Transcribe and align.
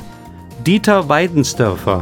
Dieter 0.67 1.07
Weidensdörfer. 1.07 2.01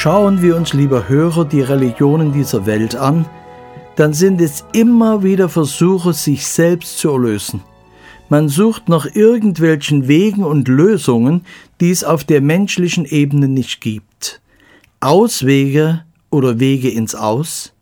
Schauen 0.00 0.42
wir 0.42 0.54
uns, 0.54 0.74
lieber 0.74 1.08
Hörer, 1.08 1.44
die 1.44 1.60
Religionen 1.60 2.32
dieser 2.32 2.66
Welt 2.66 2.94
an, 2.94 3.26
dann 3.96 4.12
sind 4.12 4.40
es 4.40 4.64
immer 4.72 5.24
wieder 5.24 5.48
Versuche, 5.48 6.12
sich 6.12 6.46
selbst 6.46 6.98
zu 6.98 7.10
erlösen. 7.10 7.64
Man 8.28 8.48
sucht 8.48 8.88
nach 8.88 9.12
irgendwelchen 9.12 10.06
Wegen 10.06 10.44
und 10.44 10.68
Lösungen, 10.68 11.44
die 11.80 11.90
es 11.90 12.04
auf 12.04 12.22
der 12.22 12.40
menschlichen 12.40 13.06
Ebene 13.06 13.48
nicht 13.48 13.80
gibt. 13.80 14.40
Auswege 15.00 16.04
oder 16.30 16.60
Wege 16.60 16.90
ins 16.90 17.16
Aus? 17.16 17.72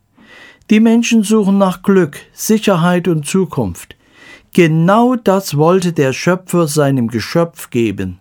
Die 0.71 0.81
Menschen 0.81 1.23
suchen 1.23 1.59
nach 1.59 1.83
Glück, 1.83 2.17
Sicherheit 2.33 3.09
und 3.09 3.27
Zukunft. 3.27 3.95
Genau 4.55 5.17
das 5.17 5.59
wollte 5.59 5.93
der 5.93 6.15
Schöpfer 6.15 6.67
seinem 6.67 7.09
Geschöpf 7.09 7.69
geben. 7.69 8.21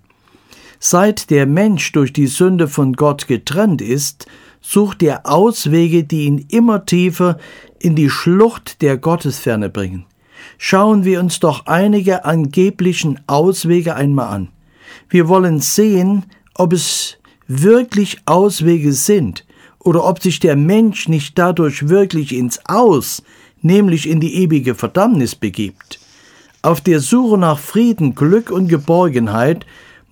Seit 0.80 1.30
der 1.30 1.46
Mensch 1.46 1.92
durch 1.92 2.14
die 2.14 2.28
Sünde 2.28 2.68
von 2.68 2.94
Gott 2.94 3.28
getrennt 3.28 3.82
ist, 3.82 4.28
sucht 4.62 5.04
er 5.04 5.26
Auswege, 5.26 6.04
die 6.04 6.26
ihn 6.26 6.46
immer 6.50 6.86
tiefer 6.86 7.38
in 7.80 7.96
die 7.96 8.10
Schlucht 8.10 8.82
der 8.82 8.98
Gottesferne 8.98 9.70
bringen. 9.70 10.06
Schauen 10.58 11.04
wir 11.04 11.20
uns 11.20 11.40
doch 11.40 11.66
einige 11.66 12.26
angeblichen 12.26 13.20
Auswege 13.28 13.96
einmal 13.96 14.28
an. 14.28 14.50
Wir 15.10 15.28
wollen 15.28 15.60
sehen, 15.60 16.26
ob 16.54 16.74
es 16.74 17.18
wirklich 17.48 18.20
Auswege 18.26 18.94
sind 18.94 19.46
oder 19.80 20.04
ob 20.04 20.22
sich 20.22 20.40
der 20.40 20.56
Mensch 20.56 21.08
nicht 21.08 21.38
dadurch 21.38 21.90
wirklich 21.90 22.34
ins 22.34 22.60
Aus, 22.66 23.22
nämlich 23.62 24.10
in 24.10 24.20
die 24.20 24.36
ewige 24.36 24.76
Verdammnis 24.76 25.36
begibt. 25.36 26.00
Auf 26.62 26.82
der 26.82 27.00
Suche 27.00 27.38
nach 27.38 27.60
Frieden, 27.60 28.16
Glück 28.16 28.50
und 28.50 28.68
Geborgenheit 28.68 29.66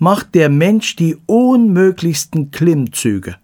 macht 0.03 0.35
der 0.35 0.49
Mensch 0.49 0.97
die 0.97 1.15
unmöglichsten 1.27 2.51
Klimmzüge. 2.51 3.37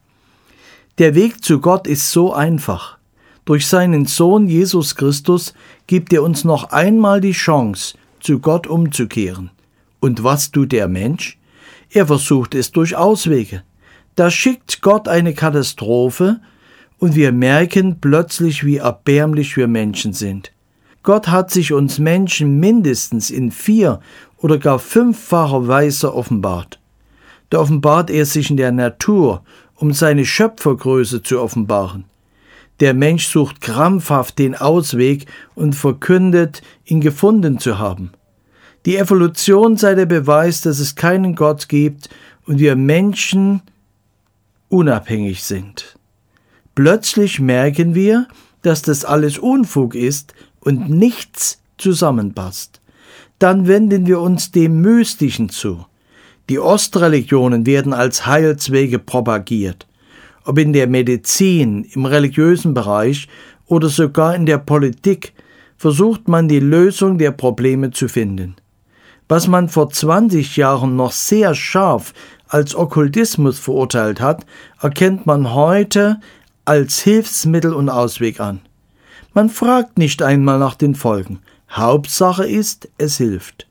Der 0.98 1.16
Weg 1.16 1.42
zu 1.42 1.62
Gott 1.62 1.88
ist 1.88 2.12
so 2.12 2.34
einfach. 2.34 2.98
Durch 3.46 3.66
seinen 3.66 4.06
Sohn 4.06 4.46
Jesus 4.46 4.96
Christus 4.96 5.54
gibt 5.88 6.12
er 6.12 6.22
uns 6.22 6.44
noch 6.44 6.72
einmal 6.72 7.22
die 7.22 7.32
Chance, 7.32 7.98
zu 8.20 8.40
Gott 8.40 8.68
umzukehren. 8.68 9.52
Und 10.02 10.26
was 10.26 10.52
tut 10.52 10.74
der 10.74 10.90
Mensch? 10.90 11.40
Er 11.92 12.06
versucht 12.08 12.54
es 12.54 12.72
durch 12.72 12.94
Auswege. 12.94 13.64
Da 14.18 14.30
schickt 14.30 14.82
Gott 14.82 15.08
eine 15.08 15.34
Katastrophe 15.34 16.42
und 16.98 17.16
wir 17.16 17.32
merken 17.32 18.02
plötzlich, 18.02 18.66
wie 18.66 18.78
erbärmlich 18.78 19.56
wir 19.56 19.70
Menschen 19.70 20.12
sind. 20.12 20.52
Gott 21.04 21.28
hat 21.30 21.52
sich 21.52 21.74
uns 21.74 22.00
Menschen 22.00 22.60
mindestens 22.60 23.30
in 23.30 23.52
vier 23.52 24.00
oder 24.38 24.58
gar 24.58 24.80
fünffacher 24.80 25.68
Weise 25.68 26.14
offenbart. 26.14 26.80
Da 27.50 27.60
offenbart 27.60 28.10
er 28.10 28.26
sich 28.26 28.50
in 28.50 28.58
der 28.58 28.72
Natur, 28.72 29.44
um 29.76 29.94
seine 29.94 30.26
Schöpfergröße 30.26 31.24
zu 31.24 31.42
offenbaren. 31.42 32.06
Der 32.80 32.94
Mensch 32.94 33.28
sucht 33.28 33.62
krampfhaft 33.62 34.40
den 34.40 34.56
Ausweg 34.56 35.26
und 35.56 35.74
verkündet, 35.74 36.62
ihn 36.86 37.02
gefunden 37.02 37.60
zu 37.60 37.78
haben. 37.80 38.12
Die 38.86 38.98
Evolution 38.98 39.76
sei 39.76 39.96
der 39.96 40.06
Beweis, 40.06 40.62
dass 40.62 40.80
es 40.80 40.96
keinen 40.96 41.36
Gott 41.36 41.68
gibt 41.68 42.10
und 42.46 42.60
wir 42.60 42.76
Menschen 42.76 43.62
unabhängig 44.70 45.44
sind. 45.44 45.98
Plötzlich 46.76 47.40
merken 47.40 47.96
wir, 47.96 48.28
dass 48.62 48.82
das 48.82 49.04
alles 49.04 49.38
Unfug 49.38 49.96
ist 49.96 50.34
und 50.62 50.90
nichts 50.90 51.62
zusammenpasst 51.78 52.80
dann 53.40 53.68
wenden 53.68 54.06
wir 54.06 54.20
uns 54.20 54.52
dem 54.52 54.82
Mystischen 54.82 55.50
zu. 55.50 55.86
Die 56.50 56.60
Ostreligionen 56.60 57.66
werden 57.66 57.94
als 57.94 58.26
Heilswege 58.26 59.00
propagiert. 59.00 59.88
Ob 60.44 60.58
in 60.60 60.74
der 60.74 60.88
Medizin, 60.88 61.86
im 61.94 62.06
religiösen 62.06 62.74
Bereich 62.74 63.28
oder 63.66 63.88
sogar 63.88 64.36
in 64.36 64.46
der 64.46 64.58
Politik 64.58 65.34
versucht 65.78 66.28
man 66.28 66.48
die 66.48 66.60
Lösung 66.60 67.18
der 67.18 67.32
Probleme 67.32 67.92
zu 67.92 68.08
finden. 68.08 68.56
Was 69.30 69.48
man 69.48 69.70
vor 69.70 69.90
20 69.90 70.58
Jahren 70.58 70.96
noch 70.96 71.12
sehr 71.12 71.54
scharf 71.54 72.14
als 72.48 72.76
Okkultismus 72.76 73.60
verurteilt 73.60 74.20
hat, 74.20 74.46
erkennt 74.82 75.28
man 75.28 75.54
heute 75.54 76.20
als 76.66 77.00
Hilfsmittel 77.00 77.74
und 77.74 77.90
Ausweg 77.90 78.40
an. 78.40 78.62
Man 79.34 79.50
fragt 79.50 79.98
nicht 79.98 80.22
einmal 80.22 80.60
nach 80.60 80.76
den 80.76 80.96
Folgen. 80.96 81.40
Hauptsache 81.70 82.46
ist, 82.48 82.90
es 82.98 83.18
hilft. 83.18 83.68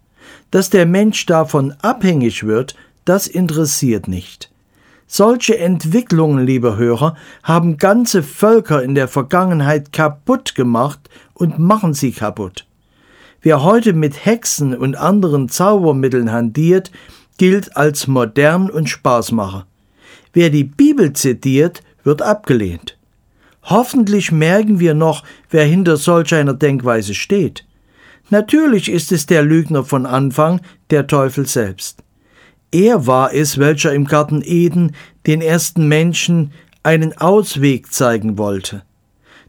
Dass 0.51 0.71
der 0.71 0.87
Mensch 0.87 1.27
davon 1.27 1.75
abhängig 1.83 2.45
wird, 2.45 2.77
das 3.05 3.27
interessiert 3.27 4.09
nicht. 4.09 4.51
Solche 5.07 5.59
Entwicklungen, 5.59 6.45
lieber 6.45 6.77
Hörer, 6.77 7.17
haben 7.43 7.79
ganze 7.79 8.23
Völker 8.23 8.83
in 8.83 8.95
der 8.95 9.09
Vergangenheit 9.09 9.93
kaputt 9.93 10.55
gemacht 10.55 11.01
und 11.33 11.59
machen 11.59 11.95
sie 11.95 12.13
kaputt. 12.13 12.67
Wer 13.41 13.63
heute 13.63 13.95
mit 13.95 14.27
Hexen 14.27 14.77
und 14.77 14.97
anderen 14.97 15.49
Zaubermitteln 15.49 16.31
handiert, 16.31 16.91
gilt 17.39 17.77
als 17.77 18.07
modern 18.07 18.69
und 18.69 18.91
Spaßmacher. 18.91 19.67
Wer 20.35 20.51
die 20.51 20.65
Bibel 20.65 21.15
zitiert, 21.15 21.83
wird 22.05 22.21
abgelehnt. 22.21 22.98
Hoffentlich 23.69 24.33
merken 24.33 24.81
wir 24.81 24.95
noch, 24.95 25.25
wer 25.51 25.65
hinter 25.65 25.99
solch 25.99 26.35
einer 26.35 26.55
Denkweise 26.55 27.15
steht. 27.15 27.67
Natürlich 28.31 28.91
ist 28.91 29.13
es 29.13 29.27
der 29.27 29.43
Lügner 29.43 29.85
von 29.85 30.07
Anfang, 30.07 30.61
der 30.91 31.07
Teufel 31.07 31.47
selbst. 31.47 32.03
Er 32.73 33.07
war 33.07 33.35
es, 33.35 33.59
welcher 33.59 33.93
im 33.93 34.07
Garten 34.07 34.43
Eden 34.43 34.95
den 35.27 35.43
ersten 35.43 35.87
Menschen 35.87 36.53
einen 36.83 37.17
Ausweg 37.19 37.93
zeigen 37.93 38.39
wollte. 38.39 38.83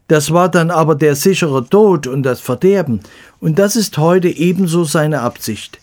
Das 0.08 0.32
war 0.32 0.50
dann 0.50 0.70
aber 0.70 0.96
der 0.96 1.14
sichere 1.14 1.66
Tod 1.66 2.06
und 2.06 2.22
das 2.22 2.40
Verderben, 2.40 3.00
und 3.38 3.58
das 3.58 3.76
ist 3.76 3.96
heute 3.96 4.28
ebenso 4.28 4.84
seine 4.84 5.20
Absicht. 5.20 5.78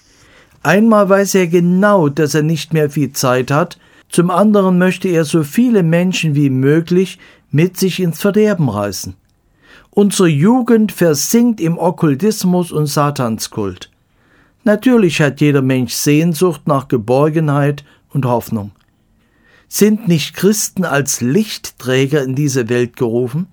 Einmal 0.61 1.09
weiß 1.09 1.35
er 1.35 1.47
genau, 1.47 2.09
dass 2.09 2.35
er 2.35 2.43
nicht 2.43 2.73
mehr 2.73 2.89
viel 2.89 3.13
Zeit 3.13 3.49
hat, 3.49 3.79
zum 4.09 4.29
anderen 4.29 4.77
möchte 4.77 5.07
er 5.09 5.25
so 5.25 5.43
viele 5.43 5.83
Menschen 5.83 6.33
wie 6.35 6.49
möglich 6.49 7.19
mit 7.51 7.77
sich 7.77 7.99
ins 7.99 8.19
Verderben 8.19 8.69
reißen. 8.69 9.15
Unsere 9.89 10.27
Jugend 10.27 10.91
versinkt 10.91 11.59
im 11.59 11.77
Okkultismus 11.77 12.71
und 12.71 12.85
Satanskult. 12.85 13.89
Natürlich 14.63 15.21
hat 15.21 15.41
jeder 15.41 15.61
Mensch 15.61 15.93
Sehnsucht 15.93 16.67
nach 16.67 16.87
Geborgenheit 16.87 17.83
und 18.09 18.25
Hoffnung. 18.25 18.71
Sind 19.67 20.07
nicht 20.07 20.33
Christen 20.33 20.85
als 20.85 21.21
Lichtträger 21.21 22.23
in 22.23 22.35
diese 22.35 22.69
Welt 22.69 22.95
gerufen? 22.95 23.47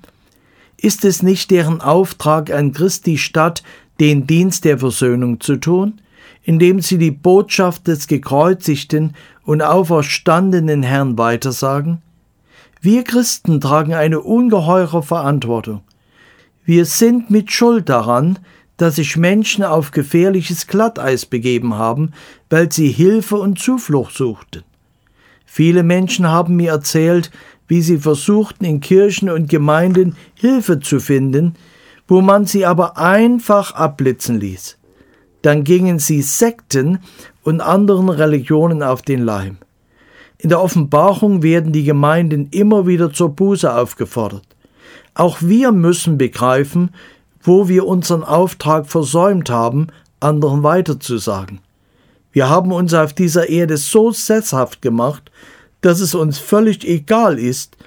Ist 0.76 1.04
es 1.04 1.22
nicht 1.22 1.50
deren 1.50 1.80
Auftrag 1.80 2.52
an 2.52 2.72
Christi 2.72 3.16
Stadt, 3.16 3.62
den 4.00 4.26
Dienst 4.26 4.64
der 4.64 4.78
Versöhnung 4.78 5.40
zu 5.40 5.56
tun, 5.56 6.00
indem 6.42 6.80
sie 6.80 6.98
die 6.98 7.10
Botschaft 7.10 7.86
des 7.86 8.06
gekreuzigten 8.06 9.14
und 9.44 9.62
auferstandenen 9.62 10.82
Herrn 10.82 11.16
weitersagen? 11.16 12.02
Wir 12.84 13.02
Christen 13.02 13.62
tragen 13.62 13.94
eine 13.94 14.20
ungeheure 14.20 15.02
Verantwortung. 15.02 15.80
Wir 16.66 16.84
sind 16.84 17.30
mit 17.30 17.50
Schuld 17.50 17.88
daran, 17.88 18.38
dass 18.76 18.96
sich 18.96 19.16
Menschen 19.16 19.64
auf 19.64 19.90
gefährliches 19.90 20.66
Glatteis 20.66 21.24
begeben 21.24 21.76
haben, 21.76 22.10
weil 22.50 22.70
sie 22.70 22.88
Hilfe 22.88 23.36
und 23.36 23.58
Zuflucht 23.58 24.14
suchten. 24.14 24.64
Viele 25.46 25.82
Menschen 25.82 26.28
haben 26.28 26.56
mir 26.56 26.72
erzählt, 26.72 27.30
wie 27.68 27.80
sie 27.80 27.96
versuchten, 27.96 28.66
in 28.66 28.80
Kirchen 28.80 29.30
und 29.30 29.48
Gemeinden 29.48 30.14
Hilfe 30.34 30.78
zu 30.78 31.00
finden, 31.00 31.54
wo 32.06 32.20
man 32.20 32.44
sie 32.44 32.66
aber 32.66 32.98
einfach 32.98 33.72
abblitzen 33.72 34.38
ließ. 34.38 34.76
Dann 35.40 35.64
gingen 35.64 36.00
sie 36.00 36.20
Sekten 36.20 36.98
und 37.44 37.62
anderen 37.62 38.10
Religionen 38.10 38.82
auf 38.82 39.00
den 39.00 39.24
Leim. 39.24 39.56
In 40.44 40.50
der 40.50 40.60
Offenbarung 40.60 41.42
werden 41.42 41.72
die 41.72 41.84
Gemeinden 41.84 42.48
immer 42.50 42.86
wieder 42.86 43.10
zur 43.10 43.30
Buße 43.30 43.74
aufgefordert. 43.74 44.44
Auch 45.14 45.38
wir 45.40 45.72
müssen 45.72 46.18
begreifen, 46.18 46.90
wo 47.42 47.66
wir 47.66 47.86
unseren 47.86 48.22
Auftrag 48.22 48.86
versäumt 48.86 49.48
haben, 49.48 49.86
anderen 50.20 50.62
weiterzusagen. 50.62 51.60
Wir 52.30 52.50
haben 52.50 52.72
uns 52.72 52.92
auf 52.92 53.14
dieser 53.14 53.48
Erde 53.48 53.78
so 53.78 54.10
sesshaft 54.10 54.82
gemacht, 54.82 55.30
dass 55.80 56.00
es 56.00 56.14
uns 56.14 56.38
völlig 56.38 56.86
egal 56.86 57.38
ist, 57.38 57.78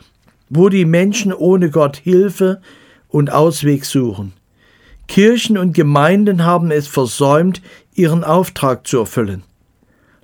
wo 0.50 0.68
die 0.70 0.86
Menschen 0.86 1.34
ohne 1.34 1.70
Gott 1.70 1.98
Hilfe 1.98 2.60
und 3.08 3.32
Ausweg 3.32 3.86
suchen. 3.86 4.34
Kirchen 5.08 5.60
und 5.60 5.74
Gemeinden 5.74 6.44
haben 6.44 6.72
es 6.72 6.88
versäumt, 6.88 7.62
ihren 7.94 8.24
Auftrag 8.24 8.88
zu 8.88 8.98
erfüllen. 8.98 9.44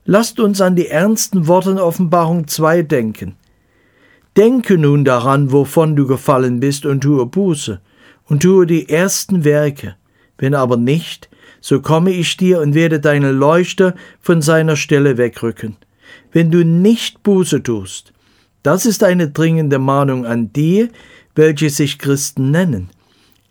Lasst 0.05 0.39
uns 0.41 0.59
an 0.59 0.75
die 0.75 0.87
ernsten 0.87 1.47
Worte 1.47 1.71
in 1.71 1.79
Offenbarung 1.79 2.47
2 2.47 2.81
denken. 2.83 3.35
Denke 4.35 4.77
nun 4.77 5.05
daran, 5.05 5.51
wovon 5.51 5.95
du 5.95 6.05
gefallen 6.07 6.59
bist, 6.59 6.85
und 6.85 7.01
tue 7.01 7.25
Buße, 7.25 7.79
und 8.25 8.43
tue 8.43 8.65
die 8.65 8.89
ersten 8.89 9.45
Werke. 9.45 9.95
Wenn 10.37 10.55
aber 10.55 10.75
nicht, 10.75 11.29
so 11.61 11.79
komme 11.79 12.11
ich 12.11 12.35
dir 12.35 12.59
und 12.59 12.73
werde 12.73 12.99
deine 12.99 13.31
Leuchter 13.31 13.95
von 14.19 14.41
seiner 14.41 14.75
Stelle 14.75 15.17
wegrücken. 15.17 15.77
Wenn 16.33 16.51
du 16.51 16.65
nicht 16.65 17.23
Buße 17.23 17.63
tust, 17.63 18.11
das 18.61 18.85
ist 18.85 19.03
eine 19.03 19.29
dringende 19.29 19.79
Mahnung 19.79 20.25
an 20.25 20.51
die, 20.51 20.89
welche 21.35 21.69
sich 21.69 21.97
Christen 21.97 22.51
nennen. 22.51 22.89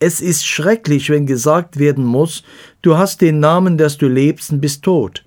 Es 0.01 0.21
ist 0.21 0.47
schrecklich, 0.47 1.09
wenn 1.09 1.27
gesagt 1.27 1.79
werden 1.79 2.05
muss, 2.05 2.43
du 2.83 2.99
hast 2.99 3.23
den 3.23 3.41
Namen, 3.41 3.79
dass 3.79 3.97
du 3.97 4.09
lebst 4.09 4.53
und 4.53 4.61
bist 4.61 4.83
tot. 4.83 5.25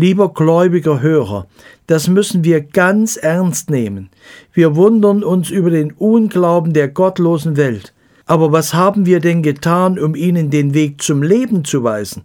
Lieber 0.00 0.32
gläubiger 0.32 1.00
Hörer, 1.00 1.48
das 1.88 2.06
müssen 2.06 2.44
wir 2.44 2.60
ganz 2.60 3.16
ernst 3.16 3.68
nehmen. 3.68 4.10
Wir 4.52 4.76
wundern 4.76 5.24
uns 5.24 5.50
über 5.50 5.70
den 5.70 5.90
Unglauben 5.90 6.72
der 6.72 6.86
gottlosen 6.86 7.56
Welt. 7.56 7.92
Aber 8.24 8.52
was 8.52 8.74
haben 8.74 9.06
wir 9.06 9.18
denn 9.18 9.42
getan, 9.42 9.98
um 9.98 10.14
ihnen 10.14 10.50
den 10.50 10.72
Weg 10.72 11.02
zum 11.02 11.24
Leben 11.24 11.64
zu 11.64 11.82
weisen? 11.82 12.22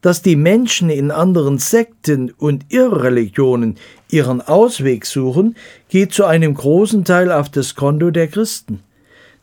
Dass 0.00 0.22
die 0.22 0.36
Menschen 0.36 0.90
in 0.90 1.10
anderen 1.10 1.58
Sekten 1.58 2.30
und 2.38 2.66
Irrreligionen 2.68 3.78
ihren 4.08 4.40
Ausweg 4.40 5.04
suchen, 5.04 5.56
geht 5.88 6.12
zu 6.12 6.24
einem 6.24 6.54
großen 6.54 7.04
Teil 7.04 7.32
auf 7.32 7.48
das 7.48 7.74
Konto 7.74 8.12
der 8.12 8.28
Christen. 8.28 8.78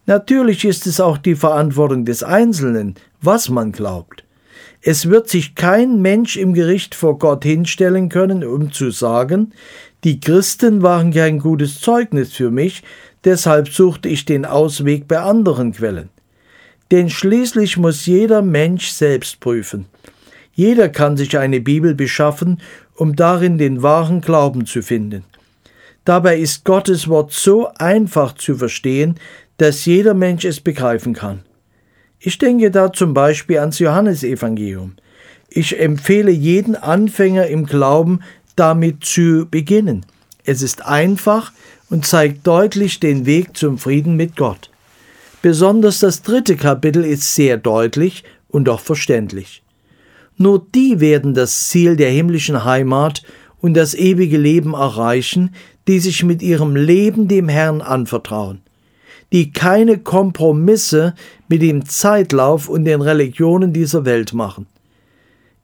Natürlich 0.06 0.64
ist 0.64 0.88
es 0.88 1.02
auch 1.02 1.18
die 1.18 1.36
Verantwortung 1.36 2.06
des 2.06 2.24
Einzelnen, 2.24 2.96
was 3.22 3.50
man 3.50 3.74
glaubt. 3.74 4.24
Es 4.82 5.10
wird 5.10 5.28
sich 5.28 5.56
kein 5.56 6.02
Mensch 6.02 6.38
im 6.38 6.54
Gericht 6.54 6.96
vor 6.96 7.20
Gott 7.20 7.44
hinstellen 7.44 8.08
können, 8.08 8.46
um 8.46 8.72
zu 8.72 8.92
sagen, 8.92 9.52
die 10.06 10.22
Christen 10.22 10.82
waren 10.82 11.12
kein 11.12 11.40
gutes 11.40 11.82
Zeugnis 11.82 12.32
für 12.32 12.50
mich, 12.50 12.84
deshalb 13.26 13.68
suchte 13.68 14.08
ich 14.08 14.24
den 14.24 14.46
Ausweg 14.46 15.08
bei 15.08 15.20
anderen 15.20 15.74
Quellen. 15.74 16.10
Denn 16.92 17.10
schließlich 17.10 17.78
muss 17.78 18.06
jeder 18.06 18.42
Mensch 18.42 18.90
selbst 18.90 19.42
prüfen. 19.42 19.86
Jeder 20.54 20.90
kann 20.90 21.18
sich 21.18 21.38
eine 21.38 21.60
Bibel 21.60 21.94
beschaffen, 21.94 22.62
um 22.96 23.16
darin 23.16 23.58
den 23.58 23.84
wahren 23.84 24.22
Glauben 24.22 24.66
zu 24.66 24.82
finden. 24.82 25.24
Dabei 26.06 26.38
ist 26.38 26.64
Gottes 26.64 27.08
Wort 27.08 27.34
so 27.34 27.70
einfach 27.78 28.34
zu 28.34 28.56
verstehen, 28.56 29.16
dass 29.58 29.86
jeder 29.86 30.14
Mensch 30.14 30.46
es 30.46 30.62
begreifen 30.62 31.14
kann. 31.14 31.42
Ich 32.20 32.38
denke 32.38 32.70
da 32.70 32.92
zum 32.92 33.14
Beispiel 33.14 33.60
ans 33.60 33.80
Johannesevangelium. 33.80 34.94
Ich 35.50 35.80
empfehle 35.80 36.32
jeden 36.32 36.76
Anfänger 36.76 37.48
im 37.48 37.66
Glauben, 37.66 38.20
damit 38.56 39.06
zu 39.06 39.48
beginnen. 39.50 40.06
Es 40.44 40.62
ist 40.62 40.86
einfach 40.86 41.54
und 41.90 42.06
zeigt 42.06 42.46
deutlich 42.46 43.00
den 43.00 43.26
Weg 43.26 43.56
zum 43.56 43.78
Frieden 43.78 44.16
mit 44.16 44.36
Gott. 44.36 44.70
Besonders 45.42 46.00
das 46.00 46.22
dritte 46.22 46.58
Kapitel 46.58 47.06
ist 47.06 47.34
sehr 47.36 47.56
deutlich 47.58 48.26
und 48.50 48.68
auch 48.68 48.82
verständlich. 48.82 49.64
Nur 50.38 50.66
die 50.76 51.00
werden 51.00 51.34
das 51.34 51.70
Ziel 51.70 51.96
der 51.96 52.10
himmlischen 52.10 52.66
Heimat 52.66 53.24
und 53.60 53.74
das 53.74 53.94
ewige 53.94 54.38
Leben 54.38 54.74
erreichen, 54.74 55.56
die 55.88 56.00
sich 56.00 56.24
mit 56.24 56.42
ihrem 56.42 56.76
Leben 56.76 57.28
dem 57.28 57.48
Herrn 57.50 57.82
anvertrauen, 57.82 58.62
die 59.32 59.52
keine 59.52 60.00
Kompromisse 60.00 61.14
mit 61.48 61.62
dem 61.62 61.86
Zeitlauf 61.86 62.68
und 62.68 62.86
den 62.86 63.02
Religionen 63.02 63.74
dieser 63.74 64.06
Welt 64.06 64.34
machen. 64.34 64.66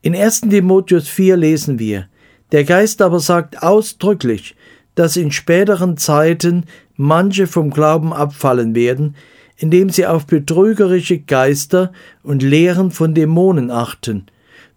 In 0.02 0.16
1. 0.16 0.42
Timotheus 0.42 1.08
4 1.08 1.36
lesen 1.38 1.80
wir, 1.80 2.08
der 2.52 2.64
Geist 2.64 3.02
aber 3.02 3.20
sagt 3.20 3.64
ausdrücklich, 3.64 4.56
dass 4.94 5.18
in 5.18 5.32
späteren 5.32 5.98
Zeiten 5.98 6.66
manche 6.96 7.48
vom 7.48 7.72
Glauben 7.72 8.14
abfallen 8.14 8.76
werden, 8.76 9.16
indem 9.58 9.90
sie 9.90 10.06
auf 10.06 10.26
betrügerische 10.26 11.20
Geister 11.20 11.92
und 12.24 12.44
Lehren 12.44 12.92
von 12.92 13.14
Dämonen 13.14 13.72
achten, 13.72 14.28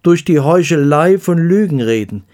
durch 0.02 0.24
die 0.24 0.40
Heuchelei 0.40 1.18
von 1.18 1.38
Lügen 1.38 1.80
reden, 1.80 2.24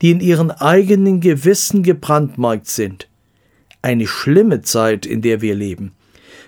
die 0.00 0.10
in 0.10 0.20
ihren 0.20 0.50
eigenen 0.50 1.20
Gewissen 1.20 1.82
gebrandmarkt 1.82 2.68
sind. 2.68 3.08
Eine 3.82 4.06
schlimme 4.06 4.62
Zeit, 4.62 5.06
in 5.06 5.22
der 5.22 5.40
wir 5.40 5.54
leben. 5.54 5.92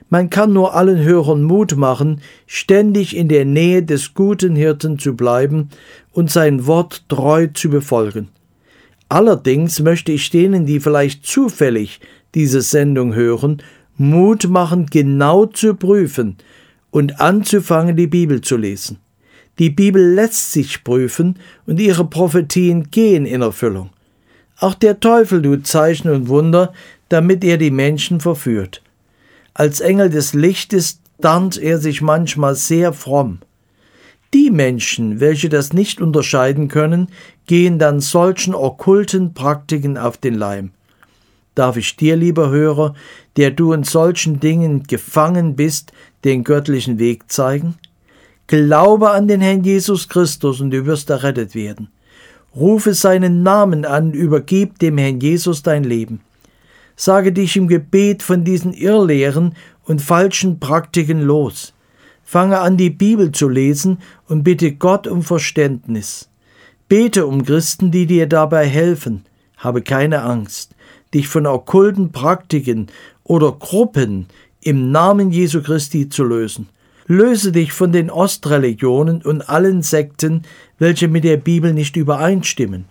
Man 0.09 0.31
kann 0.31 0.53
nur 0.53 0.75
allen 0.75 1.03
Hörern 1.03 1.43
Mut 1.43 1.77
machen, 1.77 2.21
ständig 2.47 3.17
in 3.17 3.29
der 3.29 3.45
Nähe 3.45 3.83
des 3.83 4.15
guten 4.15 4.55
Hirten 4.55 4.99
zu 4.99 5.17
bleiben 5.17 5.71
und 6.13 6.31
sein 6.31 6.67
Wort 6.67 7.09
treu 7.09 7.49
zu 7.49 7.71
befolgen. 7.71 8.29
Allerdings 9.09 9.81
möchte 9.81 10.13
ich 10.13 10.31
denen, 10.31 10.67
die 10.67 10.81
vielleicht 10.81 11.27
zufällig 11.27 12.01
diese 12.35 12.61
Sendung 12.61 13.15
hören, 13.15 13.63
Mut 13.97 14.49
machen, 14.49 14.87
genau 14.87 15.47
zu 15.47 15.75
prüfen 15.75 16.37
und 16.91 17.21
anzufangen, 17.21 17.97
die 17.97 18.07
Bibel 18.07 18.41
zu 18.41 18.57
lesen. 18.57 18.99
Die 19.59 19.71
Bibel 19.71 20.15
lässt 20.15 20.53
sich 20.53 20.85
prüfen 20.85 21.39
und 21.67 21.81
ihre 21.81 22.05
Prophetien 22.05 22.91
gehen 22.91 23.25
in 23.25 23.43
Erfüllung. 23.43 23.91
Auch 24.59 24.75
der 24.75 25.01
Teufel 25.01 25.43
tut 25.43 25.67
Zeichen 25.67 26.11
und 26.11 26.29
Wunder, 26.29 26.73
damit 27.09 27.43
er 27.43 27.57
die 27.57 27.71
Menschen 27.71 28.21
verführt. 28.21 28.83
Als 29.59 29.81
Engel 29.81 30.11
des 30.11 30.35
Lichtes 30.35 31.01
tarnt 31.23 31.57
er 31.57 31.79
sich 31.79 32.03
manchmal 32.03 32.57
sehr 32.57 32.93
fromm. 32.93 33.39
Die 34.35 34.51
Menschen, 34.51 35.19
welche 35.19 35.49
das 35.49 35.73
nicht 35.73 36.03
unterscheiden 36.03 36.69
können, 36.69 37.09
gehen 37.47 37.79
dann 37.79 38.01
solchen 38.01 38.55
okkulten 38.55 39.33
Praktiken 39.33 39.97
auf 39.97 40.19
den 40.19 40.35
Leim. 40.35 40.73
Darf 41.55 41.79
ich 41.79 41.97
dir, 41.97 42.17
lieber 42.17 42.51
Hörer, 42.51 42.95
der 43.39 43.51
du 43.51 43.73
in 43.73 43.83
solchen 43.83 44.41
Dingen 44.41 44.83
gefangen 44.83 45.57
bist, 45.57 45.91
den 46.23 46.45
göttlichen 46.45 46.99
Weg 46.99 47.33
zeigen? 47.33 47.77
Glaube 48.49 49.13
an 49.13 49.27
den 49.27 49.41
Herrn 49.41 49.65
Jesus 49.65 50.11
Christus 50.11 50.61
und 50.61 50.71
du 50.71 50.85
wirst 50.85 51.09
errettet 51.09 51.55
werden. 51.55 51.89
Rufe 52.55 52.93
seinen 52.93 53.43
Namen 53.43 53.87
an, 53.87 54.13
übergib 54.13 54.79
dem 54.81 54.99
Herrn 54.99 55.19
Jesus 55.19 55.63
dein 55.63 55.85
Leben. 55.85 56.21
Sage 56.97 57.33
dich 57.33 57.57
im 57.57 57.69
Gebet 57.69 58.23
von 58.23 58.43
diesen 58.43 58.73
Irrlehren 58.73 59.55
und 59.85 60.01
falschen 60.01 60.59
Praktiken 60.59 61.21
los. 61.21 61.75
Fange 62.25 62.59
an, 62.59 62.77
die 62.77 62.91
Bibel 62.91 63.31
zu 63.31 63.49
lesen 63.49 63.99
und 64.27 64.43
bitte 64.43 64.73
Gott 64.73 65.07
um 65.07 65.23
Verständnis. 65.23 66.29
Bete 66.89 67.27
um 67.27 67.45
Christen, 67.45 67.91
die 67.91 68.07
dir 68.07 68.27
dabei 68.27 68.67
helfen. 68.67 69.25
Habe 69.59 69.83
keine 69.83 70.23
Angst, 70.23 70.75
dich 71.15 71.29
von 71.29 71.47
okkulten 71.47 72.13
Praktiken 72.13 72.89
oder 73.23 73.53
Gruppen 73.53 74.27
im 74.61 74.91
Namen 74.91 75.31
Jesu 75.31 75.63
Christi 75.63 76.09
zu 76.09 76.25
lösen. 76.25 76.69
Löse 77.07 77.53
dich 77.53 77.73
von 77.73 77.93
den 77.93 78.11
Ostreligionen 78.11 79.23
und 79.23 79.49
allen 79.49 79.83
Sekten, 79.83 80.43
welche 80.79 81.07
mit 81.07 81.23
der 81.25 81.37
Bibel 81.37 81.73
nicht 81.73 81.95
übereinstimmen. 81.95 82.87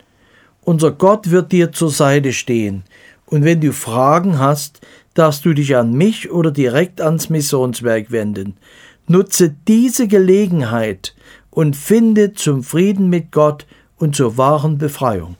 Unser 0.62 0.92
Gott 0.92 1.32
wird 1.32 1.52
dir 1.52 1.74
zur 1.74 1.92
Seite 1.92 2.32
stehen, 2.32 2.84
und 3.26 3.44
wenn 3.44 3.62
du 3.62 3.74
Fragen 3.74 4.40
hast, 4.40 4.82
darfst 5.14 5.46
du 5.46 5.54
dich 5.54 5.76
an 5.76 5.94
mich 5.94 6.32
oder 6.32 6.52
direkt 6.52 7.02
ans 7.02 7.30
Missionswerk 7.30 8.12
wenden. 8.12 8.58
Nutze 9.08 9.56
diese 9.68 10.08
Gelegenheit 10.08 11.16
und 11.50 11.76
finde 11.76 12.34
zum 12.34 12.64
Frieden 12.64 13.10
mit 13.10 13.32
Gott 13.32 13.66
und 13.98 14.16
zur 14.16 14.38
wahren 14.38 14.78
Befreiung. 14.78 15.38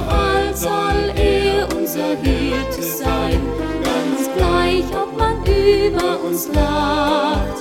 Überall 0.00 0.56
soll 0.56 1.12
er 1.14 1.68
unser 1.76 2.16
Hirte 2.22 2.82
sein, 2.82 3.40
ganz 3.84 4.30
gleich, 4.34 4.84
ob 4.94 5.16
man 5.18 5.36
über 5.44 6.18
uns 6.24 6.48
lacht. 6.48 7.60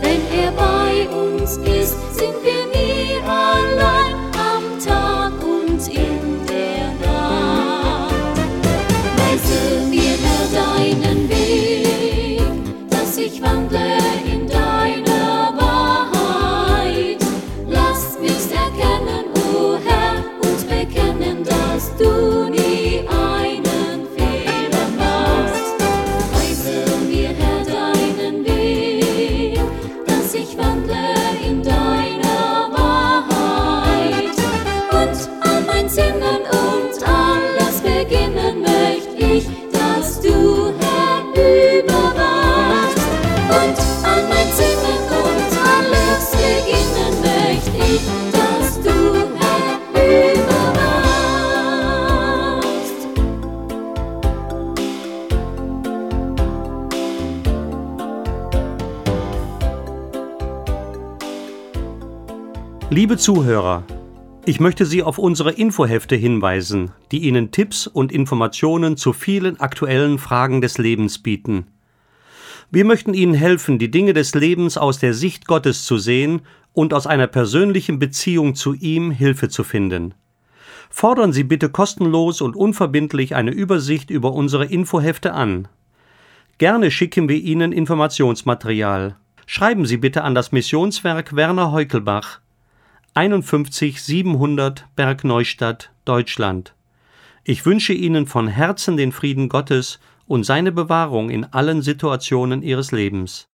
Wenn 0.00 0.20
er 0.32 0.52
bei 0.52 1.08
uns 1.08 1.56
ist, 1.56 1.96
sind 2.14 2.34
wir 2.44 2.66
nie 2.72 3.16
allein 3.26 4.14
am 4.38 4.78
Tag 4.84 5.32
und 5.42 5.88
in 5.88 6.09
Liebe 63.00 63.16
Zuhörer, 63.16 63.84
ich 64.44 64.60
möchte 64.60 64.84
Sie 64.84 65.02
auf 65.02 65.16
unsere 65.16 65.52
Infohefte 65.52 66.16
hinweisen, 66.16 66.90
die 67.12 67.20
Ihnen 67.20 67.50
Tipps 67.50 67.86
und 67.86 68.12
Informationen 68.12 68.98
zu 68.98 69.14
vielen 69.14 69.58
aktuellen 69.58 70.18
Fragen 70.18 70.60
des 70.60 70.76
Lebens 70.76 71.16
bieten. 71.16 71.68
Wir 72.70 72.84
möchten 72.84 73.14
Ihnen 73.14 73.32
helfen, 73.32 73.78
die 73.78 73.90
Dinge 73.90 74.12
des 74.12 74.34
Lebens 74.34 74.76
aus 74.76 74.98
der 74.98 75.14
Sicht 75.14 75.46
Gottes 75.46 75.86
zu 75.86 75.96
sehen 75.96 76.42
und 76.74 76.92
aus 76.92 77.06
einer 77.06 77.26
persönlichen 77.26 77.98
Beziehung 77.98 78.54
zu 78.54 78.74
ihm 78.74 79.10
Hilfe 79.10 79.48
zu 79.48 79.64
finden. 79.64 80.12
Fordern 80.90 81.32
Sie 81.32 81.44
bitte 81.44 81.70
kostenlos 81.70 82.42
und 82.42 82.54
unverbindlich 82.54 83.34
eine 83.34 83.50
Übersicht 83.50 84.10
über 84.10 84.34
unsere 84.34 84.66
Infohefte 84.66 85.32
an. 85.32 85.68
Gerne 86.58 86.90
schicken 86.90 87.30
wir 87.30 87.36
Ihnen 87.36 87.72
Informationsmaterial. 87.72 89.16
Schreiben 89.46 89.86
Sie 89.86 89.96
bitte 89.96 90.22
an 90.22 90.34
das 90.34 90.52
Missionswerk 90.52 91.34
Werner 91.34 91.72
Heukelbach, 91.72 92.40
51 93.14 94.00
700 94.00 94.86
Bergneustadt, 94.94 95.90
Deutschland. 96.04 96.74
Ich 97.42 97.66
wünsche 97.66 97.92
Ihnen 97.92 98.28
von 98.28 98.46
Herzen 98.46 98.96
den 98.96 99.10
Frieden 99.10 99.48
Gottes 99.48 99.98
und 100.28 100.44
seine 100.44 100.70
Bewahrung 100.70 101.28
in 101.28 101.42
allen 101.44 101.82
Situationen 101.82 102.62
Ihres 102.62 102.92
Lebens. 102.92 103.49